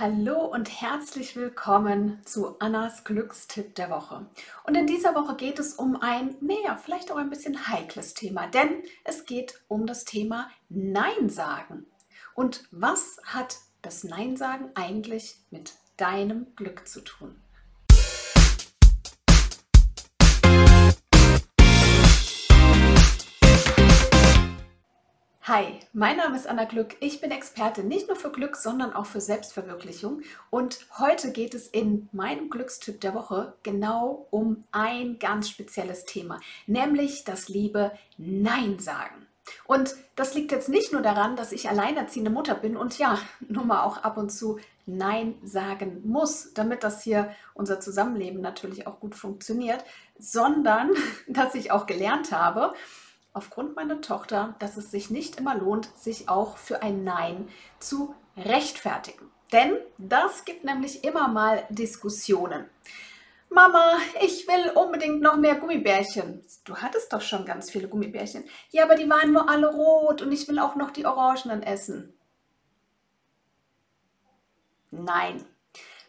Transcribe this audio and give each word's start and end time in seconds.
Hallo 0.00 0.46
und 0.46 0.80
herzlich 0.80 1.36
willkommen 1.36 2.22
zu 2.24 2.58
Annas 2.58 3.04
Glückstipp 3.04 3.74
der 3.74 3.90
Woche. 3.90 4.24
Und 4.64 4.74
in 4.74 4.86
dieser 4.86 5.14
Woche 5.14 5.36
geht 5.36 5.58
es 5.58 5.74
um 5.74 6.00
ein, 6.00 6.36
naja, 6.40 6.78
vielleicht 6.78 7.12
auch 7.12 7.18
ein 7.18 7.28
bisschen 7.28 7.68
heikles 7.68 8.14
Thema, 8.14 8.46
denn 8.46 8.82
es 9.04 9.26
geht 9.26 9.60
um 9.68 9.86
das 9.86 10.06
Thema 10.06 10.50
Nein 10.70 11.28
sagen. 11.28 11.84
Und 12.34 12.66
was 12.70 13.20
hat 13.26 13.58
das 13.82 14.02
Nein 14.02 14.38
sagen 14.38 14.70
eigentlich 14.74 15.36
mit 15.50 15.74
deinem 15.98 16.46
Glück 16.56 16.88
zu 16.88 17.02
tun? 17.02 17.38
Hi, 25.52 25.80
mein 25.92 26.16
Name 26.16 26.36
ist 26.36 26.46
Anna 26.46 26.62
Glück. 26.62 26.94
Ich 27.00 27.20
bin 27.20 27.32
Expertin 27.32 27.88
nicht 27.88 28.06
nur 28.06 28.16
für 28.16 28.30
Glück, 28.30 28.54
sondern 28.54 28.92
auch 28.92 29.06
für 29.06 29.20
Selbstverwirklichung. 29.20 30.22
Und 30.48 30.86
heute 30.96 31.32
geht 31.32 31.54
es 31.54 31.66
in 31.66 32.08
meinem 32.12 32.50
Glückstipp 32.50 33.00
der 33.00 33.14
Woche 33.14 33.54
genau 33.64 34.28
um 34.30 34.62
ein 34.70 35.18
ganz 35.18 35.48
spezielles 35.48 36.04
Thema, 36.04 36.38
nämlich 36.68 37.24
das 37.24 37.48
liebe 37.48 37.90
Nein 38.16 38.78
sagen. 38.78 39.26
Und 39.64 39.96
das 40.14 40.34
liegt 40.34 40.52
jetzt 40.52 40.68
nicht 40.68 40.92
nur 40.92 41.02
daran, 41.02 41.34
dass 41.34 41.50
ich 41.50 41.68
alleinerziehende 41.68 42.30
Mutter 42.30 42.54
bin 42.54 42.76
und 42.76 42.96
ja, 42.98 43.18
nun 43.40 43.66
mal 43.66 43.82
auch 43.82 44.04
ab 44.04 44.18
und 44.18 44.30
zu 44.30 44.60
Nein 44.86 45.34
sagen 45.42 46.02
muss, 46.04 46.54
damit 46.54 46.84
das 46.84 47.02
hier 47.02 47.34
unser 47.54 47.80
Zusammenleben 47.80 48.40
natürlich 48.40 48.86
auch 48.86 49.00
gut 49.00 49.16
funktioniert, 49.16 49.84
sondern 50.16 50.90
dass 51.26 51.56
ich 51.56 51.72
auch 51.72 51.86
gelernt 51.86 52.30
habe, 52.30 52.72
aufgrund 53.32 53.76
meiner 53.76 54.00
Tochter, 54.00 54.54
dass 54.58 54.76
es 54.76 54.90
sich 54.90 55.10
nicht 55.10 55.38
immer 55.38 55.54
lohnt, 55.54 55.96
sich 55.96 56.28
auch 56.28 56.56
für 56.56 56.82
ein 56.82 57.04
Nein 57.04 57.48
zu 57.78 58.14
rechtfertigen. 58.36 59.30
Denn 59.52 59.76
das 59.98 60.44
gibt 60.44 60.64
nämlich 60.64 61.04
immer 61.04 61.28
mal 61.28 61.64
Diskussionen. 61.70 62.66
Mama, 63.52 63.98
ich 64.22 64.46
will 64.46 64.70
unbedingt 64.76 65.20
noch 65.20 65.36
mehr 65.36 65.56
Gummibärchen. 65.56 66.40
Du 66.64 66.76
hattest 66.76 67.12
doch 67.12 67.20
schon 67.20 67.44
ganz 67.44 67.68
viele 67.68 67.88
Gummibärchen. 67.88 68.44
Ja, 68.70 68.84
aber 68.84 68.94
die 68.94 69.10
waren 69.10 69.32
nur 69.32 69.50
alle 69.50 69.72
rot 69.72 70.22
und 70.22 70.30
ich 70.30 70.46
will 70.46 70.60
auch 70.60 70.76
noch 70.76 70.92
die 70.92 71.04
orangenen 71.04 71.64
essen. 71.64 72.14
Nein. 74.92 75.44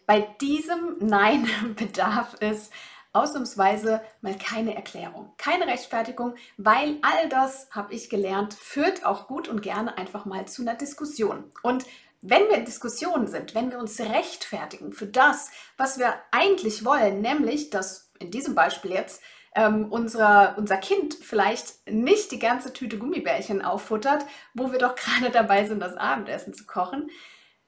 Bei 0.06 0.22
diesem 0.40 0.98
Nein 1.00 1.48
bedarf 1.76 2.36
es 2.42 2.70
ausnahmsweise 3.14 4.02
mal 4.22 4.38
keine 4.38 4.76
Erklärung, 4.76 5.34
keine 5.38 5.68
Rechtfertigung, 5.68 6.36
weil 6.58 6.98
all 7.02 7.30
das, 7.30 7.70
habe 7.72 7.94
ich 7.94 8.10
gelernt, 8.10 8.54
führt 8.54 9.06
auch 9.06 9.28
gut 9.28 9.48
und 9.48 9.62
gerne 9.62 9.98
einfach 9.98 10.26
mal 10.26 10.48
zu 10.48 10.62
einer 10.62 10.76
Diskussion. 10.76 11.52
Und 11.62 11.86
wenn 12.22 12.48
wir 12.50 12.58
in 12.58 12.66
Diskussionen 12.66 13.28
sind, 13.28 13.56
wenn 13.56 13.72
wir 13.72 13.80
uns 13.80 14.00
rechtfertigen 14.00 14.94
für 14.94 15.08
das, 15.08 15.50
was 15.78 15.98
wir 15.98 16.14
eigentlich 16.32 16.86
wollen, 16.86 17.22
nämlich, 17.22 17.70
dass 17.70 18.12
in 18.20 18.32
diesem 18.32 18.56
Beispiel 18.56 18.92
jetzt 18.92 19.22
ähm, 19.56 19.88
unser, 19.92 20.56
unser 20.58 20.78
Kind 20.78 21.16
vielleicht 21.16 21.88
nicht 21.90 22.32
die 22.32 22.40
ganze 22.40 22.74
Tüte 22.74 22.98
Gummibärchen 22.98 23.62
auffuttert, 23.62 24.26
wo 24.54 24.72
wir 24.72 24.80
doch 24.80 24.96
gerade 25.22 25.32
dabei 25.32 25.66
sind, 25.66 25.80
das 25.80 25.98
Abendessen 25.98 26.54
zu 26.54 26.66
kochen, 26.66 27.10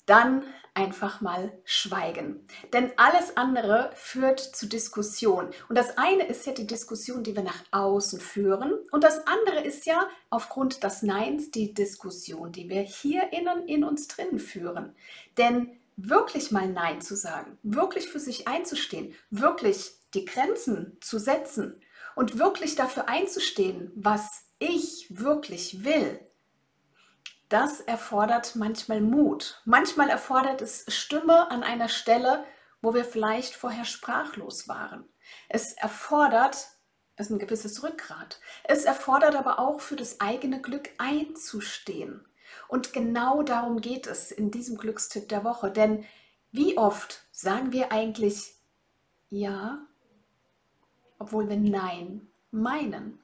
dann 0.06 0.44
einfach 0.74 1.22
mal 1.22 1.52
schweigen. 1.66 2.48
Denn 2.74 2.92
alles 2.98 3.38
andere 3.38 3.92
führt 3.94 4.40
zu 4.40 4.68
Diskussion. 4.68 5.52
Und 5.70 5.78
das 5.78 5.98
eine 5.98 6.26
ist 6.26 6.46
ja 6.48 6.54
die 6.54 6.66
Diskussion, 6.66 7.24
die 7.24 7.36
wir 7.36 7.44
nach 7.44 7.64
außen 7.72 8.20
führen. 8.20 8.74
Und 8.92 9.04
das 9.04 9.28
andere 9.28 9.64
ist 9.64 9.86
ja 9.86 10.08
aufgrund 10.30 10.84
des 10.84 11.04
Neins 11.04 11.52
die 11.52 11.74
Diskussion, 11.74 12.52
die 12.52 12.70
wir 12.70 12.82
hier 12.82 13.32
innen 13.32 13.68
in 13.68 13.84
uns 13.84 14.08
drin 14.08 14.40
führen. 14.40 14.96
Denn 15.38 15.70
wirklich 15.96 16.52
mal 16.52 16.68
Nein 16.68 17.02
zu 17.02 17.16
sagen, 17.16 17.58
wirklich 17.62 18.08
für 18.08 18.20
sich 18.20 18.48
einzustehen, 18.48 19.14
wirklich 19.30 19.92
die 20.16 20.26
Grenzen 20.26 20.98
zu 21.02 21.20
setzen 21.20 21.82
und 22.16 22.40
wirklich 22.40 22.76
dafür 22.76 23.08
einzustehen, 23.08 23.92
was 23.96 24.46
ich 24.58 25.08
wirklich 25.10 25.84
will, 25.84 26.20
das 27.54 27.82
erfordert 27.82 28.56
manchmal 28.56 29.00
Mut. 29.00 29.62
Manchmal 29.64 30.10
erfordert 30.10 30.62
es 30.64 30.86
Stimme 30.88 31.52
an 31.52 31.62
einer 31.62 31.88
Stelle, 31.88 32.44
wo 32.82 32.96
wir 32.96 33.06
vielleicht 33.06 33.54
vorher 33.54 33.86
sprachlos 33.86 34.68
waren. 34.68 35.08
Es 35.50 35.74
erfordert 35.74 36.68
es 37.16 37.30
ein 37.30 37.38
gewisses 37.38 37.84
Rückgrat. 37.84 38.40
Es 38.64 38.86
erfordert 38.86 39.36
aber 39.36 39.60
auch 39.60 39.82
für 39.82 39.96
das 39.96 40.20
eigene 40.20 40.62
Glück 40.62 40.90
einzustehen. 40.98 42.26
Und 42.68 42.92
genau 42.92 43.44
darum 43.44 43.82
geht 43.82 44.08
es 44.08 44.32
in 44.32 44.50
diesem 44.50 44.78
Glückstipp 44.78 45.30
der 45.30 45.44
Woche. 45.44 45.70
Denn 45.70 46.06
wie 46.52 46.78
oft 46.78 47.24
sagen 47.32 47.72
wir 47.72 47.92
eigentlich 47.92 48.56
Ja, 49.30 49.86
obwohl 51.20 51.50
wir 51.50 51.58
Nein 51.58 52.28
meinen? 52.50 53.20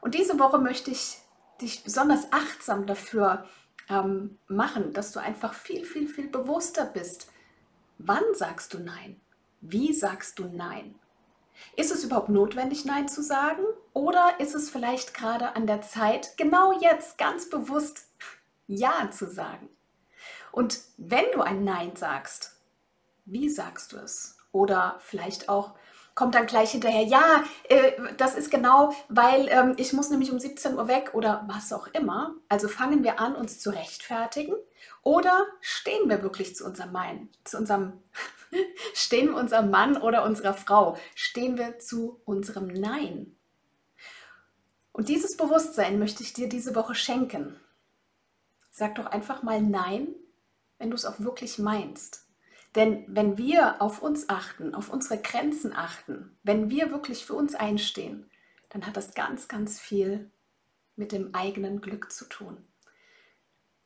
Und 0.00 0.14
diese 0.14 0.38
Woche 0.38 0.58
möchte 0.58 0.90
ich 0.90 1.21
dich 1.62 1.84
besonders 1.84 2.32
achtsam 2.32 2.86
dafür 2.86 3.46
ähm, 3.88 4.38
machen, 4.48 4.92
dass 4.92 5.12
du 5.12 5.20
einfach 5.20 5.54
viel, 5.54 5.84
viel, 5.84 6.08
viel 6.08 6.28
bewusster 6.28 6.84
bist. 6.84 7.30
Wann 7.98 8.22
sagst 8.34 8.74
du 8.74 8.78
Nein? 8.78 9.20
Wie 9.60 9.92
sagst 9.92 10.38
du 10.38 10.44
Nein? 10.44 10.94
Ist 11.76 11.92
es 11.92 12.04
überhaupt 12.04 12.28
notwendig, 12.28 12.84
Nein 12.84 13.08
zu 13.08 13.22
sagen? 13.22 13.62
Oder 13.92 14.40
ist 14.40 14.54
es 14.54 14.70
vielleicht 14.70 15.14
gerade 15.14 15.54
an 15.54 15.66
der 15.66 15.82
Zeit, 15.82 16.36
genau 16.36 16.78
jetzt 16.80 17.18
ganz 17.18 17.48
bewusst 17.48 18.08
Ja 18.66 19.10
zu 19.10 19.30
sagen? 19.30 19.68
Und 20.50 20.80
wenn 20.96 21.24
du 21.32 21.42
ein 21.42 21.64
Nein 21.64 21.96
sagst, 21.96 22.56
wie 23.24 23.48
sagst 23.48 23.92
du 23.92 23.98
es? 23.98 24.36
Oder 24.52 24.96
vielleicht 25.00 25.48
auch, 25.48 25.72
kommt 26.14 26.34
dann 26.34 26.46
gleich 26.46 26.72
hinterher, 26.72 27.02
ja, 27.02 27.42
äh, 27.64 27.92
das 28.16 28.34
ist 28.34 28.50
genau, 28.50 28.92
weil 29.08 29.48
ähm, 29.48 29.74
ich 29.78 29.92
muss 29.92 30.10
nämlich 30.10 30.30
um 30.30 30.38
17 30.38 30.74
Uhr 30.74 30.88
weg 30.88 31.10
oder 31.14 31.44
was 31.48 31.72
auch 31.72 31.86
immer. 31.88 32.34
Also 32.48 32.68
fangen 32.68 33.02
wir 33.02 33.18
an, 33.18 33.34
uns 33.34 33.58
zu 33.60 33.70
rechtfertigen 33.70 34.54
oder 35.02 35.46
stehen 35.60 36.08
wir 36.08 36.22
wirklich 36.22 36.54
zu 36.54 36.64
unserem 36.64 36.92
Mann, 36.92 37.28
zu 37.44 37.56
unserem, 37.56 37.94
stehen 38.94 39.30
wir 39.30 39.36
unserem 39.36 39.70
Mann 39.70 39.96
oder 39.96 40.24
unserer 40.24 40.54
Frau, 40.54 40.98
stehen 41.14 41.56
wir 41.56 41.78
zu 41.78 42.20
unserem 42.24 42.68
Nein. 42.68 43.34
Und 44.92 45.08
dieses 45.08 45.36
Bewusstsein 45.38 45.98
möchte 45.98 46.22
ich 46.22 46.34
dir 46.34 46.48
diese 46.48 46.74
Woche 46.74 46.94
schenken. 46.94 47.58
Sag 48.70 48.96
doch 48.96 49.06
einfach 49.06 49.42
mal 49.42 49.62
Nein, 49.62 50.08
wenn 50.78 50.90
du 50.90 50.96
es 50.96 51.06
auch 51.06 51.20
wirklich 51.20 51.58
meinst. 51.58 52.26
Denn 52.74 53.04
wenn 53.06 53.36
wir 53.36 53.82
auf 53.82 54.02
uns 54.02 54.28
achten, 54.28 54.74
auf 54.74 54.90
unsere 54.90 55.20
Grenzen 55.20 55.74
achten, 55.74 56.36
wenn 56.42 56.70
wir 56.70 56.90
wirklich 56.90 57.24
für 57.26 57.34
uns 57.34 57.54
einstehen, 57.54 58.30
dann 58.70 58.86
hat 58.86 58.96
das 58.96 59.14
ganz, 59.14 59.48
ganz 59.48 59.78
viel 59.78 60.30
mit 60.96 61.12
dem 61.12 61.34
eigenen 61.34 61.80
Glück 61.80 62.10
zu 62.10 62.24
tun. 62.24 62.64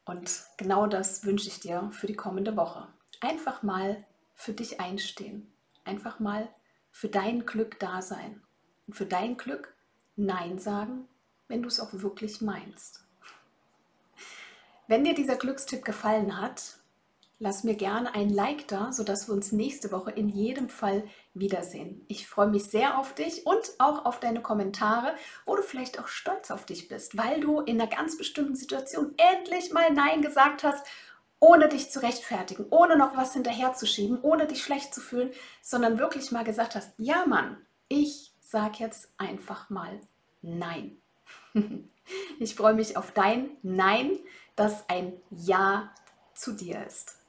Und 0.04 0.44
genau 0.56 0.86
das 0.86 1.24
wünsche 1.24 1.48
ich 1.48 1.58
dir 1.58 1.90
für 1.92 2.06
die 2.06 2.14
kommende 2.14 2.56
Woche. 2.56 2.86
Einfach 3.20 3.64
mal 3.64 4.04
für 4.34 4.52
dich 4.52 4.80
einstehen. 4.80 5.52
Einfach 5.84 6.20
mal 6.20 6.48
für 6.92 7.08
dein 7.08 7.44
Glück 7.44 7.80
da 7.80 8.02
sein. 8.02 8.40
Und 8.86 8.94
für 8.94 9.06
dein 9.06 9.36
Glück 9.36 9.74
Nein 10.14 10.58
sagen, 10.58 11.08
wenn 11.48 11.62
du 11.62 11.68
es 11.68 11.80
auch 11.80 11.92
wirklich 11.92 12.40
meinst. 12.40 13.04
Wenn 14.86 15.02
dir 15.02 15.14
dieser 15.14 15.36
Glückstipp 15.36 15.84
gefallen 15.84 16.40
hat, 16.40 16.78
Lass 17.38 17.64
mir 17.64 17.74
gerne 17.74 18.14
ein 18.14 18.30
Like 18.30 18.66
da, 18.66 18.92
sodass 18.92 19.28
wir 19.28 19.34
uns 19.34 19.52
nächste 19.52 19.92
Woche 19.92 20.10
in 20.10 20.30
jedem 20.30 20.70
Fall 20.70 21.04
wiedersehen. 21.34 22.02
Ich 22.08 22.26
freue 22.26 22.46
mich 22.46 22.64
sehr 22.64 22.98
auf 22.98 23.14
dich 23.14 23.44
und 23.44 23.72
auch 23.78 24.06
auf 24.06 24.20
deine 24.20 24.40
Kommentare, 24.40 25.14
wo 25.44 25.54
du 25.54 25.62
vielleicht 25.62 26.00
auch 26.00 26.08
stolz 26.08 26.50
auf 26.50 26.64
dich 26.64 26.88
bist, 26.88 27.18
weil 27.18 27.40
du 27.40 27.60
in 27.60 27.78
einer 27.78 27.90
ganz 27.90 28.16
bestimmten 28.16 28.56
Situation 28.56 29.12
endlich 29.18 29.70
mal 29.70 29.92
Nein 29.92 30.22
gesagt 30.22 30.64
hast, 30.64 30.86
ohne 31.38 31.68
dich 31.68 31.90
zu 31.90 32.02
rechtfertigen, 32.02 32.64
ohne 32.70 32.96
noch 32.96 33.14
was 33.18 33.34
hinterherzuschieben, 33.34 34.18
ohne 34.22 34.46
dich 34.46 34.62
schlecht 34.62 34.94
zu 34.94 35.02
fühlen, 35.02 35.30
sondern 35.60 35.98
wirklich 35.98 36.30
mal 36.32 36.44
gesagt 36.44 36.74
hast, 36.74 36.92
ja 36.96 37.26
Mann, 37.26 37.58
ich 37.88 38.32
sage 38.40 38.78
jetzt 38.78 39.10
einfach 39.18 39.68
mal 39.68 40.00
Nein. 40.40 40.96
Ich 42.38 42.54
freue 42.54 42.74
mich 42.74 42.96
auf 42.96 43.10
dein 43.10 43.50
Nein, 43.62 44.16
das 44.54 44.88
ein 44.88 45.12
Ja 45.30 45.92
zu 46.34 46.52
dir 46.52 46.86
ist. 46.86 47.25